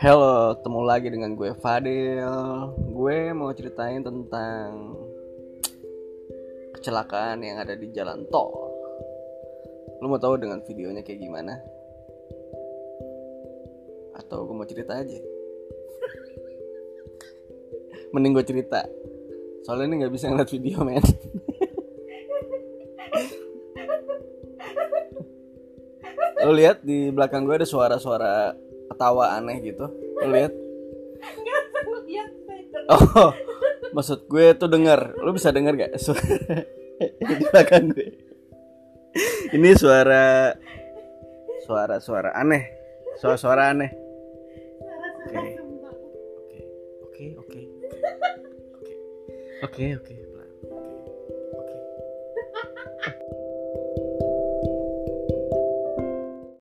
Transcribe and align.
Halo, 0.00 0.56
ketemu 0.56 0.80
lagi 0.80 1.12
dengan 1.12 1.36
gue 1.36 1.52
Fadil. 1.60 2.24
Gue 2.88 3.36
mau 3.36 3.52
ceritain 3.52 4.00
tentang 4.00 4.96
kecelakaan 6.72 7.44
yang 7.44 7.60
ada 7.60 7.76
di 7.76 7.92
jalan 7.92 8.24
tol. 8.32 8.48
Lo 10.00 10.08
mau 10.08 10.16
tahu 10.16 10.40
dengan 10.40 10.64
videonya 10.64 11.04
kayak 11.04 11.20
gimana? 11.20 11.52
Atau 14.16 14.48
gue 14.48 14.56
mau 14.56 14.64
cerita 14.64 15.04
aja? 15.04 15.20
Mending 18.16 18.40
gue 18.40 18.44
cerita. 18.48 18.80
Soalnya 19.68 19.84
ini 19.84 20.00
nggak 20.00 20.16
bisa 20.16 20.32
ngeliat 20.32 20.48
video, 20.48 20.80
men. 20.80 21.04
Lo 26.48 26.56
lihat 26.56 26.88
di 26.88 27.12
belakang 27.12 27.44
gue 27.44 27.60
ada 27.60 27.68
suara-suara 27.68 28.56
ketawa 28.90 29.38
aneh 29.38 29.62
gitu. 29.62 29.86
Lo 29.86 30.26
lihat? 30.26 30.52
Oh, 32.90 33.30
maksud 33.94 34.26
gue 34.26 34.50
tuh 34.58 34.66
denger. 34.66 35.14
Lo 35.22 35.30
bisa 35.30 35.54
denger 35.54 35.78
gak 35.78 35.94
suara 36.02 36.66
di 37.30 37.34
belakang 37.38 37.94
gue? 37.94 38.08
Ini 39.54 39.70
suara 39.78 40.50
suara-suara 41.62 42.34
aneh. 42.34 42.64
Suara-suara 43.18 43.70
aneh. 43.70 43.90
Oke. 45.30 45.50
Oke, 47.06 47.26
oke, 47.36 47.60
oke. 48.74 48.92
Oke, 49.60 49.84
oke, 49.94 50.14
oke. 50.14 50.39